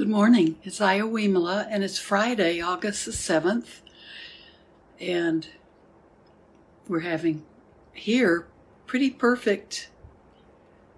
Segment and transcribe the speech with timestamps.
[0.00, 0.56] Good morning.
[0.64, 3.82] It's Iowimala, and it's Friday, August the 7th.
[4.98, 5.46] And
[6.88, 7.44] we're having
[7.92, 8.46] here
[8.86, 9.90] pretty perfect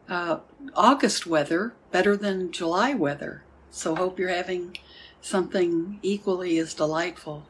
[0.08, 0.38] uh,
[0.76, 3.42] August weather, better than July weather.
[3.72, 4.76] So, hope you're having
[5.20, 7.48] something equally as delightful.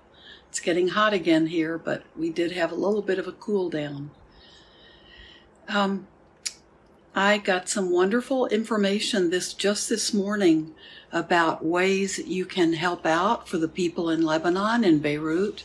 [0.49, 3.69] It's getting hot again here, but we did have a little bit of a cool
[3.69, 4.11] down.
[5.69, 6.07] Um,
[7.15, 10.75] I got some wonderful information this just this morning
[11.13, 15.65] about ways you can help out for the people in Lebanon and Beirut,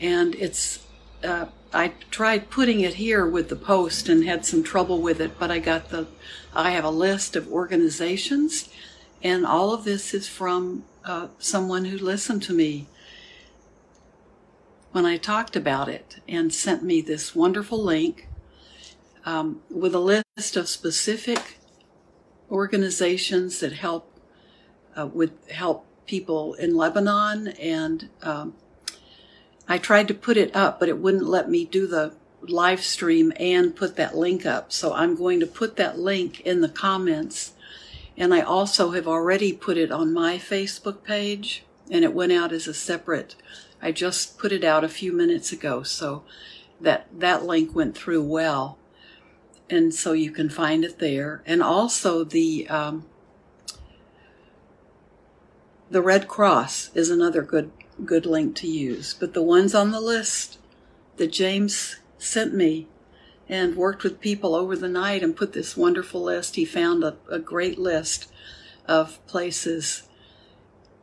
[0.00, 0.80] and it's.
[1.22, 5.38] Uh, I tried putting it here with the post and had some trouble with it,
[5.38, 6.06] but I got the.
[6.54, 8.68] I have a list of organizations,
[9.22, 12.86] and all of this is from uh, someone who listened to me
[14.92, 18.28] when I talked about it and sent me this wonderful link
[19.26, 21.58] um, with a list of specific
[22.48, 24.13] organizations that help
[24.96, 28.54] uh, with help people in Lebanon, and um,
[29.68, 33.32] I tried to put it up, but it wouldn't let me do the live stream
[33.36, 34.70] and put that link up.
[34.70, 37.52] So I'm going to put that link in the comments,
[38.16, 42.52] and I also have already put it on my Facebook page, and it went out
[42.52, 43.34] as a separate.
[43.80, 46.24] I just put it out a few minutes ago, so
[46.80, 48.78] that that link went through well
[49.70, 51.42] and so you can find it there.
[51.46, 53.06] And also the um,
[55.90, 57.70] the Red Cross is another good
[58.04, 59.14] good link to use.
[59.14, 60.58] But the ones on the list
[61.16, 62.88] that James sent me
[63.48, 66.56] and worked with people over the night and put this wonderful list.
[66.56, 68.32] He found a, a great list
[68.88, 70.08] of places.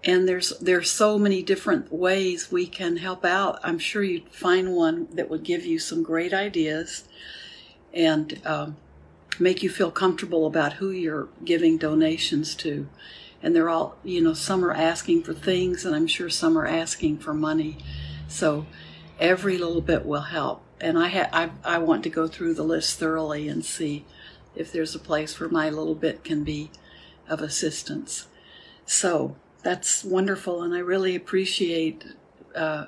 [0.03, 3.59] And there's there's so many different ways we can help out.
[3.63, 7.03] I'm sure you'd find one that would give you some great ideas
[7.93, 8.77] and um,
[9.39, 12.87] make you feel comfortable about who you're giving donations to.
[13.43, 16.67] And they're all, you know, some are asking for things, and I'm sure some are
[16.67, 17.77] asking for money.
[18.27, 18.65] So
[19.19, 20.63] every little bit will help.
[20.79, 24.05] And I, ha- I, I want to go through the list thoroughly and see
[24.55, 26.71] if there's a place where my little bit can be
[27.27, 28.27] of assistance.
[28.85, 32.03] So that's wonderful, and I really appreciate
[32.55, 32.85] uh,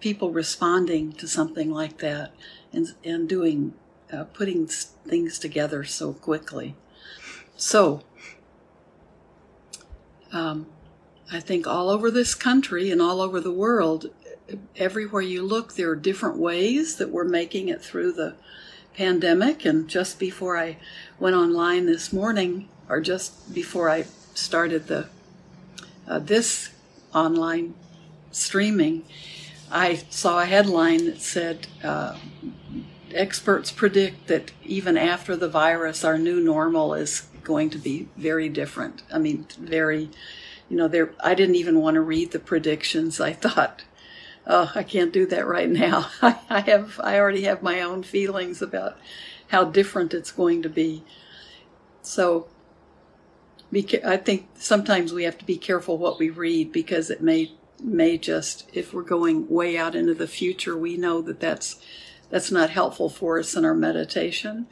[0.00, 2.32] people responding to something like that
[2.72, 3.74] and, and doing,
[4.12, 6.76] uh, putting things together so quickly.
[7.56, 8.02] So,
[10.36, 10.66] um,
[11.32, 14.10] I think all over this country and all over the world,
[14.76, 18.34] everywhere you look, there are different ways that we're making it through the
[18.94, 19.64] pandemic.
[19.64, 20.76] And just before I
[21.18, 24.04] went online this morning, or just before I
[24.34, 25.08] started the
[26.06, 26.70] uh, this
[27.12, 27.74] online
[28.30, 29.04] streaming,
[29.72, 32.16] I saw a headline that said, uh,
[33.12, 38.48] experts predict that even after the virus, our new normal is going to be very
[38.48, 39.02] different.
[39.12, 40.10] I mean, very,
[40.68, 41.14] you know, there.
[41.22, 43.20] I didn't even want to read the predictions.
[43.20, 43.84] I thought,
[44.46, 46.10] oh, I can't do that right now.
[46.22, 48.98] I, have, I already have my own feelings about
[49.48, 51.04] how different it's going to be.
[52.02, 52.48] So,
[54.04, 57.52] I think sometimes we have to be careful what we read because it may
[57.82, 61.76] may just, if we're going way out into the future, we know that that's
[62.30, 64.66] that's not helpful for us in our meditation.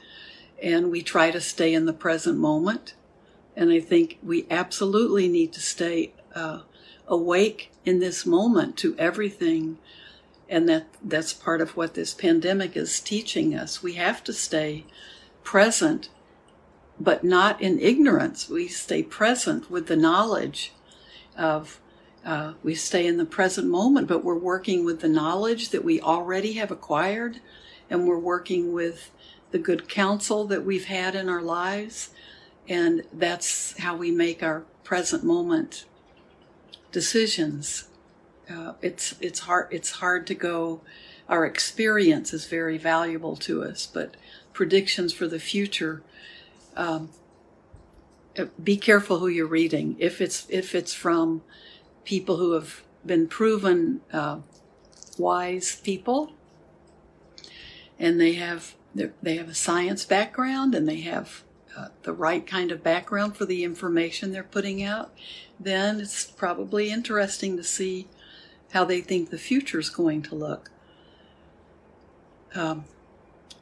[0.65, 2.95] And we try to stay in the present moment.
[3.55, 6.61] And I think we absolutely need to stay uh,
[7.07, 9.77] awake in this moment to everything.
[10.49, 13.83] And that, that's part of what this pandemic is teaching us.
[13.83, 14.87] We have to stay
[15.43, 16.09] present,
[16.99, 18.49] but not in ignorance.
[18.49, 20.73] We stay present with the knowledge
[21.37, 21.79] of
[22.25, 26.01] uh, we stay in the present moment, but we're working with the knowledge that we
[26.01, 27.41] already have acquired,
[27.91, 29.11] and we're working with
[29.55, 32.11] the good counsel that we've had in our lives,
[32.69, 35.85] and that's how we make our present moment
[36.91, 37.87] decisions.
[38.51, 40.81] Uh, it's it's hard it's hard to go.
[41.29, 44.17] Our experience is very valuable to us, but
[44.53, 46.03] predictions for the future.
[46.77, 47.11] Um,
[48.61, 49.95] be careful who you're reading.
[50.01, 51.43] If it's if it's from
[52.05, 54.39] people who have been proven uh,
[55.17, 56.33] wise people,
[58.01, 61.43] and they have they have a science background and they have
[61.77, 65.13] uh, the right kind of background for the information they're putting out,
[65.59, 68.07] then it's probably interesting to see
[68.73, 70.71] how they think the future is going to look.
[72.55, 72.85] Um,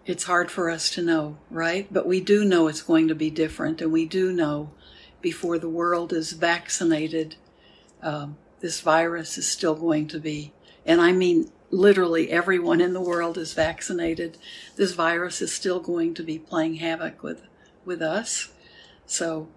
[0.04, 1.86] it's hard for us to know, right?
[1.90, 4.70] But we do know it's going to be different, and we do know
[5.20, 7.36] before the world is vaccinated
[8.02, 10.52] um, this virus is still going to be,
[10.84, 14.38] and I mean literally everyone in the world is vaccinated.
[14.76, 17.42] This virus is still going to be playing havoc with
[17.84, 18.52] with us.
[19.06, 19.48] So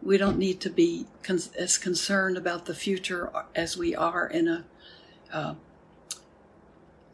[0.00, 4.46] we don't need to be con- as concerned about the future as we are in
[4.46, 4.64] a
[5.32, 5.54] uh,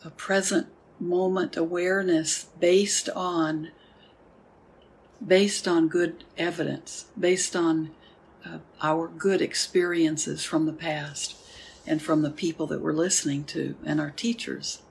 [0.04, 0.66] a present
[1.00, 3.70] moment awareness based on
[5.24, 7.90] based on good evidence, based on
[8.44, 11.36] uh, our good experiences from the past
[11.88, 14.82] and from the people that we're listening to and our teachers.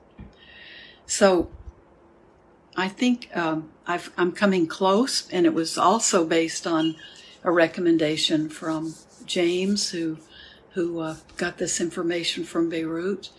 [1.06, 1.50] So
[2.76, 6.96] I think um, i am coming close, and it was also based on
[7.42, 8.94] a recommendation from
[9.26, 10.18] James, who
[10.74, 13.30] who uh, got this information from Beirut.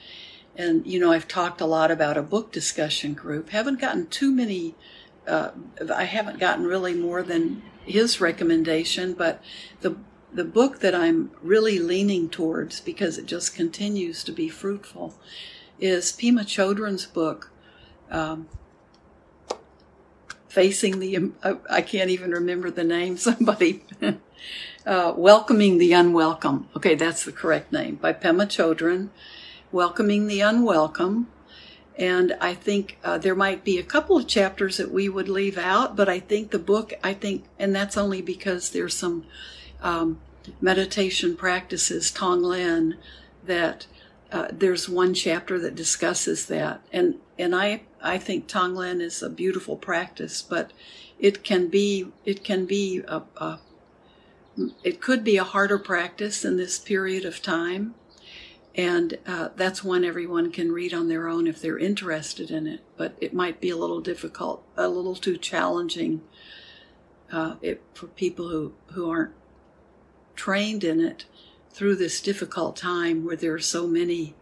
[0.56, 3.50] And you know, I've talked a lot about a book discussion group.
[3.50, 4.76] Haven't gotten too many.
[5.26, 5.52] Uh,
[5.94, 9.42] I haven't gotten really more than his recommendation, but
[9.82, 9.96] the
[10.32, 15.16] the book that I'm really leaning towards because it just continues to be fruitful
[15.80, 17.52] is Pema Chodron's book,
[18.12, 18.48] um,
[20.48, 21.32] Facing the,
[21.70, 23.84] I can't even remember the name, somebody,
[24.86, 26.68] uh, Welcoming the Unwelcome.
[26.76, 29.10] Okay, that's the correct name, by Pema Chodron,
[29.72, 31.28] Welcoming the Unwelcome.
[31.98, 35.58] And I think uh, there might be a couple of chapters that we would leave
[35.58, 39.26] out, but I think the book, I think, and that's only because there's some
[39.82, 40.20] um,
[40.62, 42.96] meditation practices, Tonglen,
[43.46, 43.88] that
[44.32, 49.30] uh, there's one chapter that discusses that, and and I I think Tonglen is a
[49.30, 50.72] beautiful practice, but
[51.20, 53.60] it can be it can be a, a
[54.84, 57.96] it could be a harder practice in this period of time,
[58.76, 62.82] and uh, that's one everyone can read on their own if they're interested in it.
[62.98, 66.22] But it might be a little difficult, a little too challenging
[67.32, 69.34] uh, it, for people who who aren't
[70.40, 71.26] trained in it
[71.70, 74.34] through this difficult time where there are so many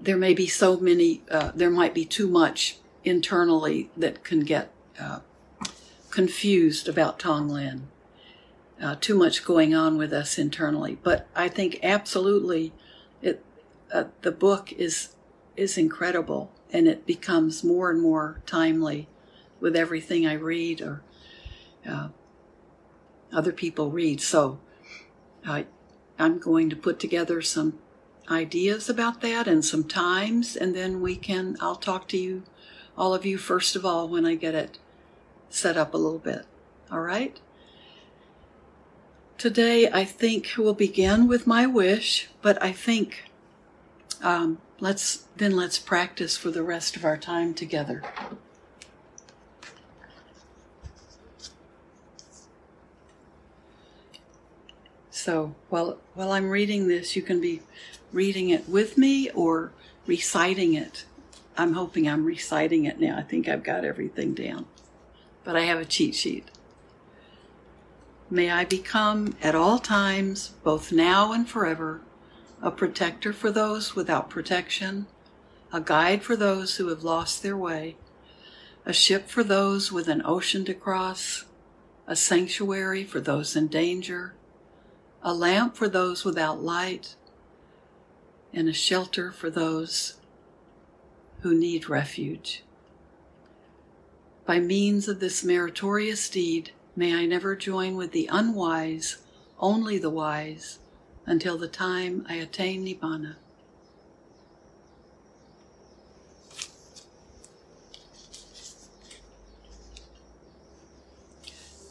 [0.00, 4.72] there may be so many uh, there might be too much internally that can get
[4.98, 5.20] uh,
[6.08, 7.82] confused about Tonglen.
[8.82, 12.72] Uh, too much going on with us internally, but I think absolutely,
[13.20, 13.44] it
[13.92, 15.14] uh, the book is
[15.54, 19.06] is incredible, and it becomes more and more timely
[19.60, 21.02] with everything I read or
[21.86, 22.08] uh,
[23.32, 24.20] other people read.
[24.20, 24.60] So
[26.18, 27.78] I'm going to put together some
[28.30, 32.44] ideas about that and some times, and then we can, I'll talk to you,
[32.96, 34.78] all of you, first of all, when I get it
[35.50, 36.46] set up a little bit.
[36.90, 37.38] All right?
[39.38, 43.24] Today, I think we'll begin with my wish, but I think
[44.22, 48.02] um, let's then let's practice for the rest of our time together.
[55.22, 57.62] So while while I'm reading this, you can be
[58.12, 59.70] reading it with me or
[60.04, 61.04] reciting it.
[61.56, 63.18] I'm hoping I'm reciting it now.
[63.18, 64.66] I think I've got everything down.
[65.44, 66.50] But I have a cheat sheet.
[68.30, 72.00] May I become at all times, both now and forever,
[72.60, 75.06] a protector for those without protection,
[75.72, 77.94] a guide for those who have lost their way,
[78.84, 81.44] a ship for those with an ocean to cross,
[82.08, 84.34] a sanctuary for those in danger,
[85.22, 87.14] a lamp for those without light,
[88.52, 90.14] and a shelter for those
[91.40, 92.62] who need refuge.
[94.44, 99.18] By means of this meritorious deed, may I never join with the unwise,
[99.58, 100.80] only the wise,
[101.24, 103.36] until the time I attain Nibbana.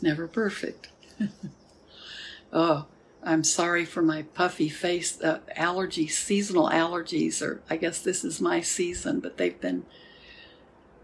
[0.02, 0.90] Never perfect.
[2.54, 2.88] oh,
[3.24, 5.18] I'm sorry for my puffy face.
[5.18, 9.86] Allergies, seasonal allergies, or I guess this is my season, but they've been,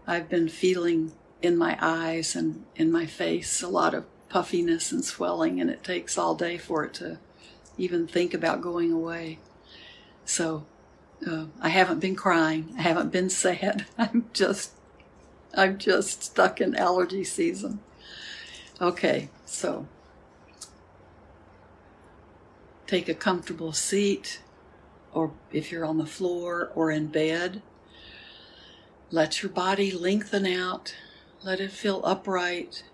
[0.06, 5.04] I've been feeling in my eyes and in my face a lot of puffiness and
[5.04, 7.18] swelling, and it takes all day for it to
[7.76, 9.38] even think about going away.
[10.24, 10.66] So
[11.26, 12.74] uh, I haven't been crying.
[12.76, 13.86] I haven't been sad.
[13.98, 14.72] I'm just,
[15.54, 17.80] I'm just stuck in allergy season.
[18.80, 19.86] Okay, so
[22.88, 24.40] Take a comfortable seat,
[25.12, 27.60] or if you're on the floor or in bed,
[29.10, 30.94] let your body lengthen out.
[31.44, 32.84] Let it feel upright.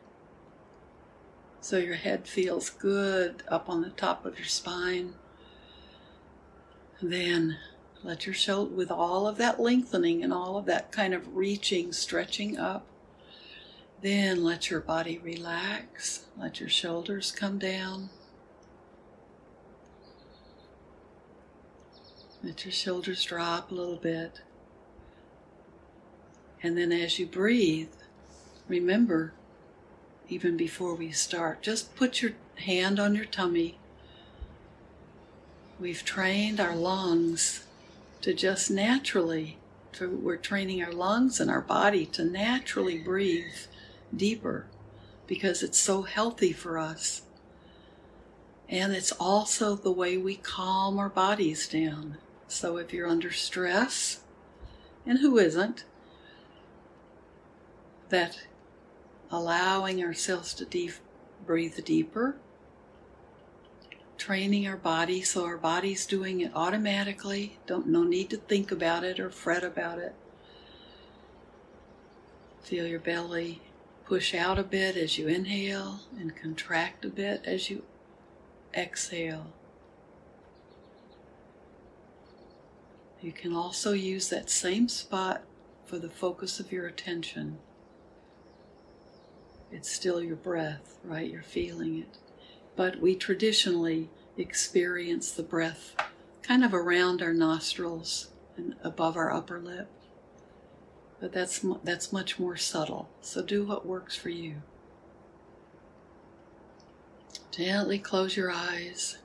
[1.61, 5.15] So your head feels good up on the top of your spine.
[7.01, 7.59] then
[8.03, 11.93] let your shoulder, with all of that lengthening and all of that kind of reaching,
[11.93, 12.85] stretching up,
[14.03, 16.27] then let your body relax.
[16.37, 18.11] Let your shoulders come down.
[22.45, 24.43] Let your shoulders drop a little bit.
[26.63, 27.89] And then as you breathe,
[28.69, 29.33] remember
[30.29, 31.63] even before we start.
[31.63, 33.79] Just put your hand on your tummy.
[35.81, 37.65] We've trained our lungs
[38.21, 39.57] to just naturally,
[39.93, 43.57] to, we're training our lungs and our body to naturally breathe
[44.15, 44.67] deeper
[45.27, 47.23] because it's so healthy for us.
[48.69, 52.19] And it's also the way we calm our bodies down.
[52.49, 54.21] So if you're under stress,
[55.07, 55.85] and who isn't,
[58.09, 58.47] that
[59.31, 60.91] allowing ourselves to
[61.47, 62.37] breathe deeper,
[64.17, 67.59] training our body so our body's doing it automatically.
[67.67, 70.15] Don't no need to think about it or fret about it.
[72.63, 73.61] Feel your belly
[74.05, 77.83] push out a bit as you inhale and contract a bit as you
[78.75, 79.47] exhale.
[83.25, 85.45] You can also use that same spot
[85.87, 87.57] for the focus of your attention.
[89.73, 91.31] It's still your breath, right?
[91.31, 92.19] You're feeling it.
[92.77, 95.97] But we traditionally experience the breath
[96.43, 98.29] kind of around our nostrils
[98.59, 99.89] and above our upper lip.
[101.19, 103.09] But that's, that's much more subtle.
[103.23, 104.57] So do what works for you.
[107.51, 109.17] Gently close your eyes.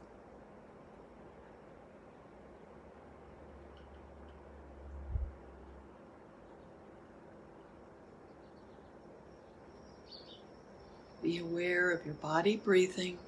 [11.29, 13.19] Be aware of your body breathing.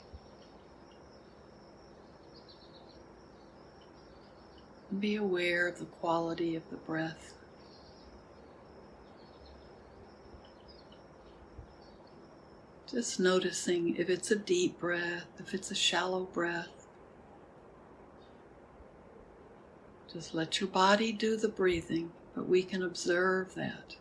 [5.00, 7.36] Be aware of the quality of the breath.
[12.90, 16.88] Just noticing if it's a deep breath, if it's a shallow breath.
[20.12, 23.96] Just let your body do the breathing, but we can observe that.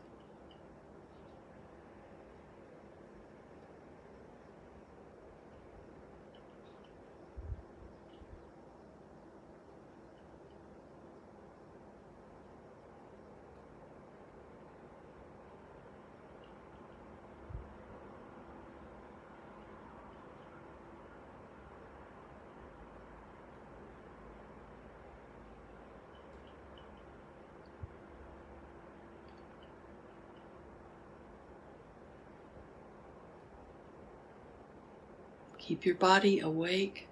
[35.70, 37.06] Keep your body awake.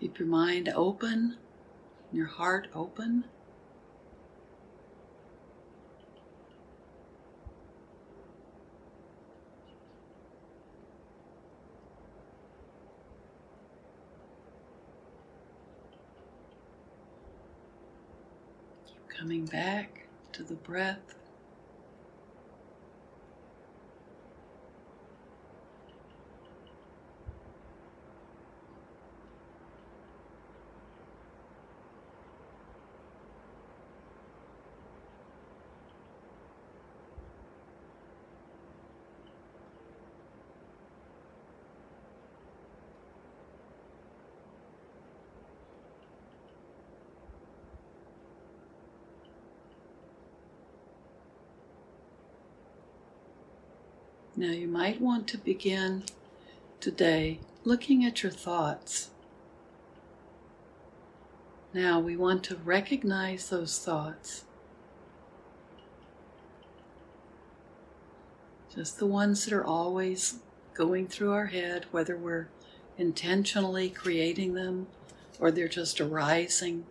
[0.00, 1.36] Keep your mind open,
[2.10, 3.24] your heart open.
[18.86, 21.21] Keep coming back to the breath.
[54.34, 56.04] Now, you might want to begin
[56.80, 59.10] today looking at your thoughts.
[61.74, 64.44] Now, we want to recognize those thoughts.
[68.74, 70.38] Just the ones that are always
[70.72, 72.48] going through our head, whether we're
[72.96, 74.86] intentionally creating them
[75.38, 76.86] or they're just arising.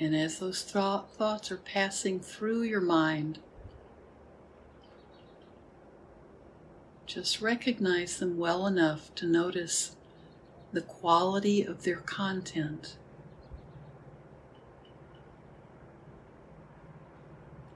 [0.00, 3.40] And as those th- thoughts are passing through your mind,
[7.06, 9.96] just recognize them well enough to notice
[10.72, 12.96] the quality of their content.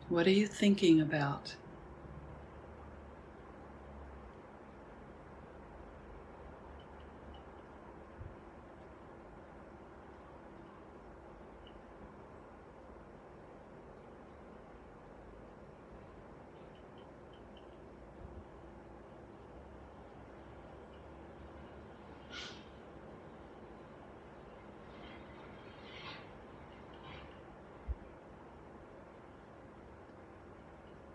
[0.09, 1.57] What are you thinking about?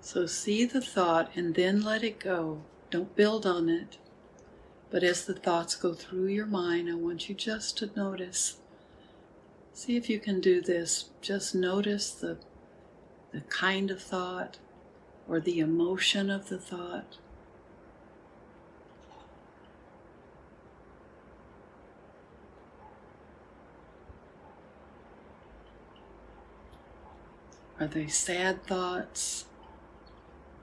[0.08, 2.62] So see the thought and then let it go.
[2.90, 3.98] Don't build on it.
[4.90, 8.56] But as the thoughts go through your mind, I want you just to notice.
[9.74, 11.10] See if you can do this.
[11.20, 12.38] Just notice the,
[13.34, 14.60] the kind of thought
[15.28, 17.18] or the emotion of the thought.
[27.78, 29.44] Are they sad thoughts?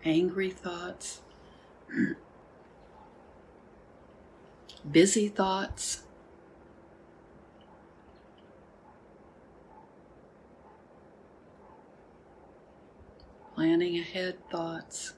[0.04, 1.22] Angry thoughts?
[4.90, 6.02] Busy thoughts?
[13.54, 15.14] Planning ahead thoughts?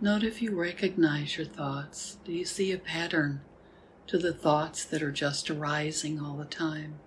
[0.00, 2.18] Note if you recognize your thoughts.
[2.24, 3.42] Do you see a pattern
[4.08, 6.98] to the thoughts that are just arising all the time?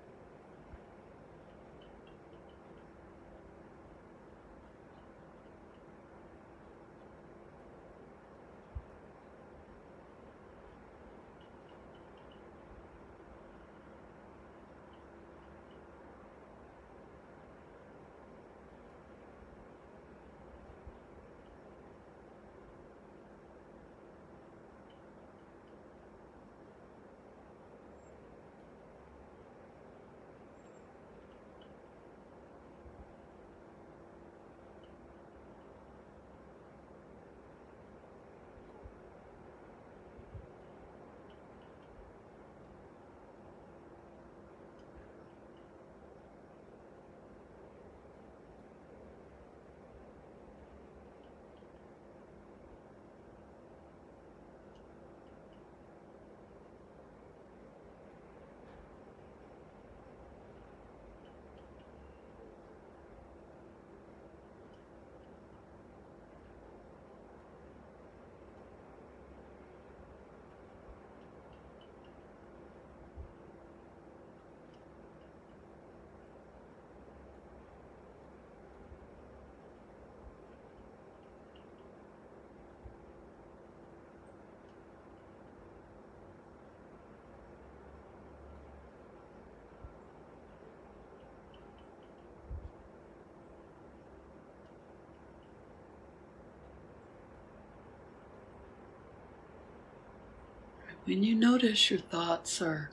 [101.07, 102.89] When you notice your thoughts are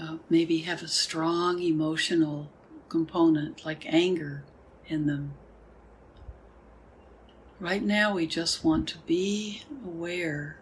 [0.00, 2.48] uh, maybe have a strong emotional
[2.88, 4.44] component like anger
[4.86, 5.32] in them,
[7.58, 10.58] right now we just want to be aware,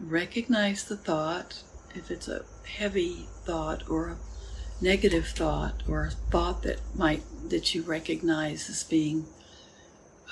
[0.00, 1.62] recognize the thought,
[1.94, 7.72] if it's a heavy thought or a negative thought or a thought that might that
[7.72, 9.26] you recognize as being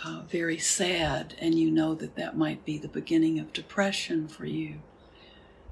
[0.02, 4.46] uh, very sad, and you know that that might be the beginning of depression for
[4.46, 4.80] you.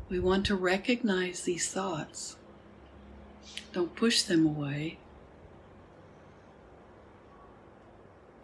[0.09, 2.37] We want to recognize these thoughts.
[3.73, 4.99] Don't push them away.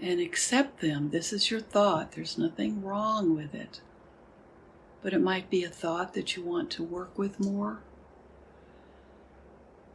[0.00, 1.10] And accept them.
[1.10, 2.12] This is your thought.
[2.12, 3.80] There's nothing wrong with it.
[5.02, 7.80] But it might be a thought that you want to work with more.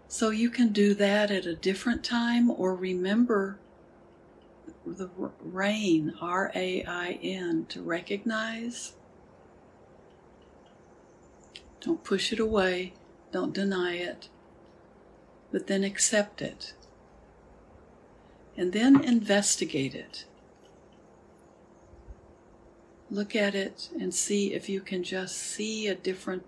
[0.08, 3.58] So you can do that at a different time or remember
[4.98, 5.10] the
[5.42, 8.94] rain, R A I N, to recognize.
[11.80, 12.94] Don't push it away,
[13.32, 14.30] don't deny it,
[15.52, 16.74] but then accept it.
[18.56, 20.26] And then investigate it.
[23.10, 26.46] Look at it and see if you can just see a different,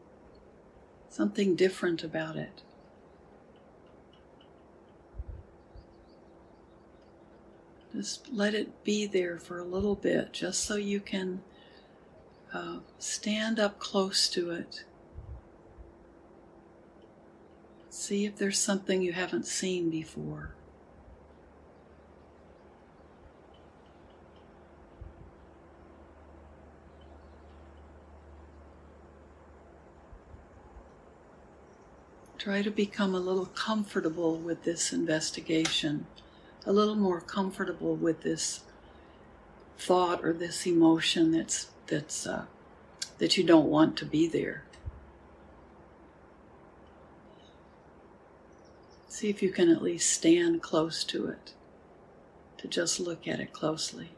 [1.10, 2.62] something different about it.
[7.96, 11.42] Just let it be there for a little bit, just so you can
[12.54, 14.84] uh, stand up close to it.
[17.90, 20.52] See if there's something you haven't seen before.
[32.38, 36.06] Try to become a little comfortable with this investigation,
[36.66, 38.62] a little more comfortable with this
[39.78, 42.46] thought or this emotion that's that's uh,
[43.20, 44.64] that you don't want to be there.
[49.08, 51.54] See if you can at least stand close to it,
[52.58, 54.10] to just look at it closely.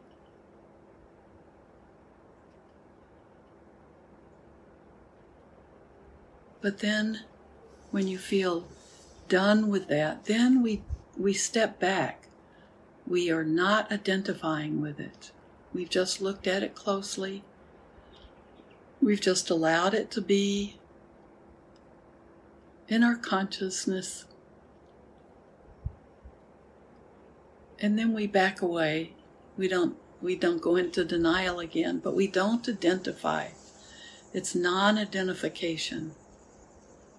[6.61, 7.21] But then,
[7.91, 8.67] when you feel
[9.29, 10.81] done with that, then we,
[11.15, 12.26] we step back.
[13.07, 15.31] We are not identifying with it.
[15.73, 17.43] We've just looked at it closely.
[19.01, 20.77] We've just allowed it to be
[22.87, 24.25] in our consciousness.
[27.79, 29.13] And then we back away.
[29.57, 33.49] We don't we don't go into denial again, but we don't identify.
[34.33, 36.11] It's non-identification.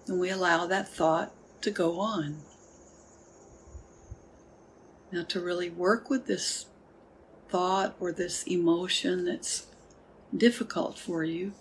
[0.05, 2.41] And we allow that thought to go on.
[5.11, 6.67] Now to really work with this
[7.49, 9.67] thought or this emotion that's
[10.35, 11.53] difficult for you.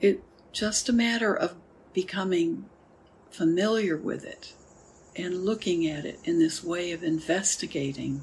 [0.00, 0.20] It's
[0.52, 1.54] just a matter of
[1.92, 2.66] becoming
[3.30, 4.54] familiar with it
[5.14, 8.22] and looking at it in this way of investigating,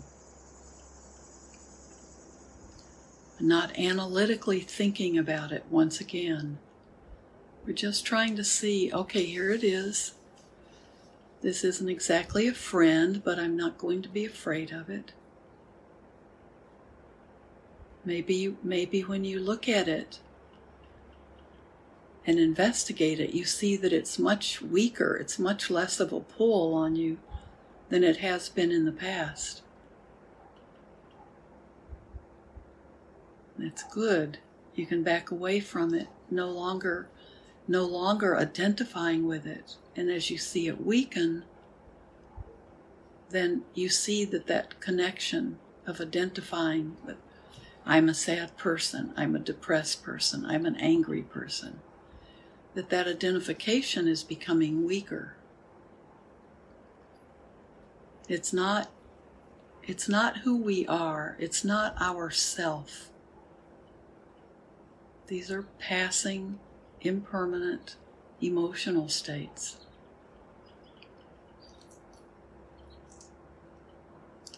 [3.39, 6.57] not analytically thinking about it once again.
[7.65, 10.13] We're just trying to see okay, here it is.
[11.41, 15.13] This isn't exactly a friend, but I'm not going to be afraid of it.
[18.03, 20.19] Maybe, maybe when you look at it
[22.25, 26.73] and investigate it, you see that it's much weaker, it's much less of a pull
[26.73, 27.17] on you
[27.89, 29.61] than it has been in the past.
[33.57, 34.39] That's good.
[34.75, 37.07] You can back away from it, no longer
[37.67, 39.75] no longer identifying with it.
[39.99, 41.43] And as you see it weaken,
[43.31, 47.17] then you see that that connection of identifying with
[47.85, 51.81] I'm a sad person, I'm a depressed person, I'm an angry person.
[52.75, 55.35] That that identification is becoming weaker.
[58.29, 58.89] It's not
[59.83, 63.09] it's not who we are, it's not our self.
[65.27, 66.57] These are passing,
[67.01, 67.97] impermanent
[68.39, 69.75] emotional states.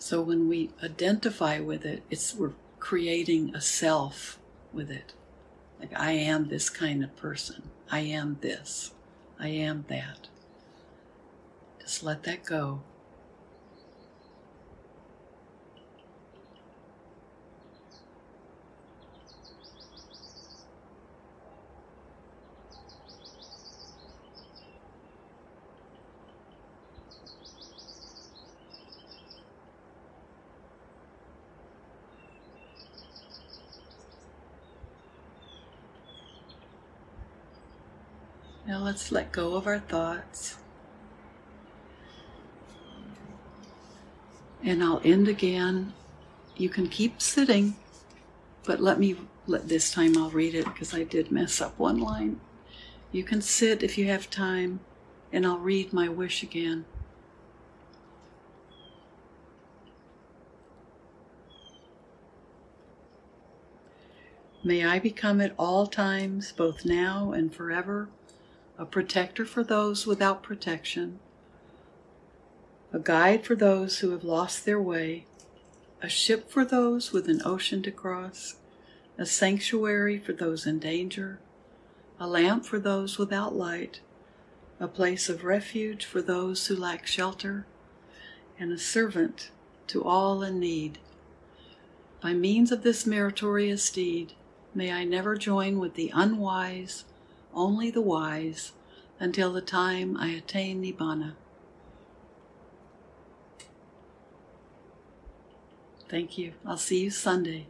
[0.02, 4.40] So when we identify with it, it's we're creating a self
[4.74, 5.14] with it.
[5.80, 7.70] Like, I am this kind of person.
[7.92, 8.94] I am this.
[9.40, 10.28] I am that.
[11.80, 12.82] Just let that go.
[38.68, 40.58] Now let's let go of our thoughts.
[44.64, 45.94] And I'll end again.
[46.56, 47.76] You can keep sitting,
[48.64, 49.16] but let me,
[49.48, 52.40] let this time I'll read it because I did mess up one line.
[53.12, 54.80] You can sit if you have time,
[55.34, 56.86] and I'll read my wish again.
[64.64, 68.10] May I become at all times, both now and forever,
[68.82, 71.20] a protector for those without protection,
[72.92, 75.24] a guide for those who have lost their way,
[76.02, 78.56] a ship for those with an ocean to cross,
[79.20, 81.40] a sanctuary for those in danger,
[82.20, 84.02] a lamp for those without light,
[84.80, 87.68] a place of refuge for those who lack shelter,
[88.58, 89.52] and a servant
[89.86, 90.98] to all in need.
[92.20, 94.34] By means of this meritorious deed,
[94.74, 97.04] may I never join with the unwise
[97.54, 98.74] only the wise,
[99.20, 101.34] until the time I attain Nibbana.
[106.10, 106.54] Thank you.
[106.66, 107.68] I'll see you Sunday.